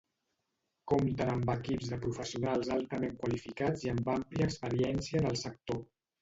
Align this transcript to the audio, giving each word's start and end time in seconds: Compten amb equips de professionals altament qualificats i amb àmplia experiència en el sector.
Compten 0.91 1.31
amb 1.33 1.51
equips 1.53 1.91
de 1.91 1.99
professionals 2.05 2.71
altament 2.77 3.13
qualificats 3.25 3.85
i 3.89 3.93
amb 3.93 4.11
àmplia 4.15 4.49
experiència 4.53 5.23
en 5.23 5.31
el 5.35 5.39
sector. 5.45 5.81